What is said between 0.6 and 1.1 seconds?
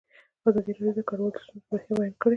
راډیو د